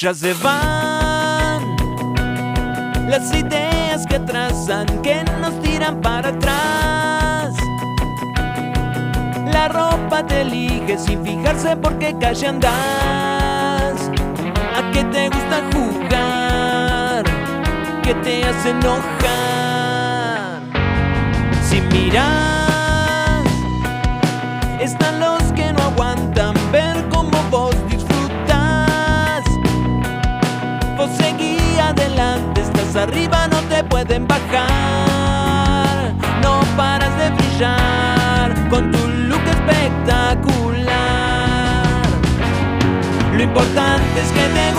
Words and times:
Ya 0.00 0.14
se 0.14 0.32
van 0.34 1.74
las 3.08 3.34
ideas 3.34 4.06
que 4.06 4.20
trazan, 4.20 4.86
que 5.02 5.24
nos 5.40 5.60
tiran 5.60 6.00
para 6.00 6.28
atrás. 6.28 7.52
La 9.52 9.66
ropa 9.66 10.24
te 10.24 10.42
elige 10.42 10.96
sin 10.98 11.24
fijarse 11.24 11.76
por 11.76 11.98
qué 11.98 12.14
calle 12.20 12.46
andas. 12.46 14.08
¿A 14.76 14.88
qué 14.92 15.02
te 15.02 15.30
gusta 15.30 15.62
jugar? 15.72 17.24
¿Qué 18.04 18.14
te 18.14 18.44
hace 18.44 18.70
enojar? 18.70 19.00
Si 21.68 21.80
miras, 21.80 23.44
están 24.78 25.18
los 25.18 25.42
estás 32.18 32.96
arriba, 32.96 33.46
no 33.46 33.58
te 33.68 33.84
pueden 33.84 34.26
bajar. 34.26 36.12
No 36.42 36.60
paras 36.76 37.16
de 37.16 37.30
brillar 37.30 38.68
con 38.68 38.90
tu 38.90 38.98
look 39.28 39.42
espectacular. 39.46 40.88
Lo 43.36 43.42
importante 43.42 44.20
es 44.20 44.32
que 44.32 44.48
te 44.48 44.77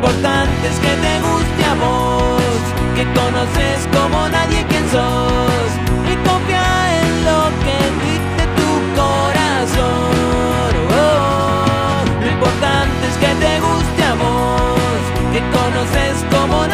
Lo 0.00 0.06
importante 0.06 0.68
es 0.68 0.78
que 0.78 0.94
te 0.94 1.20
guste 1.26 1.64
a 1.64 1.74
vos, 1.74 2.62
que 2.94 3.04
conoces 3.18 3.88
como 3.92 4.28
nadie 4.28 4.64
quien 4.68 4.88
sos 4.90 5.70
y 6.06 6.14
confía 6.28 7.00
en 7.00 7.24
lo 7.24 7.50
que 7.64 7.76
dice 8.06 8.46
tu 8.58 8.70
corazón. 8.94 10.12
Lo 12.20 12.28
importante 12.30 13.08
es 13.10 13.16
que 13.16 13.34
te 13.44 13.58
guste 13.58 14.02
a 14.04 14.14
vos, 14.14 15.02
que 15.32 15.40
conoces 15.50 16.24
como 16.30 16.58
nadie. 16.58 16.67